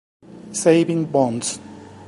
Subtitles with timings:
[0.51, 1.59] Savings Bonds".